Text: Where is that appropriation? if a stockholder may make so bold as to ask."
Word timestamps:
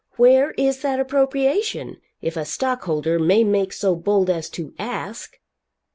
Where 0.17 0.49
is 0.57 0.81
that 0.81 0.99
appropriation? 0.99 1.97
if 2.23 2.35
a 2.35 2.43
stockholder 2.43 3.19
may 3.19 3.43
make 3.43 3.71
so 3.71 3.93
bold 3.95 4.31
as 4.31 4.49
to 4.49 4.73
ask." 4.79 5.37